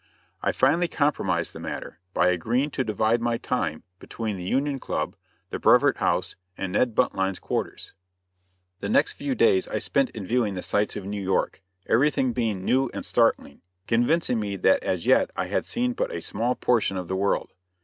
[0.41, 5.15] I finally compromised the matter by agreeing to divide my time between the Union Club,
[5.51, 7.93] the Brevoort House, and Ned Buntline's quarters.
[8.79, 12.65] The next few days I spent in viewing the sights of New York, everything being
[12.65, 16.97] new and startling, convincing me that as yet I had seen but a small portion
[16.97, 17.53] of the world.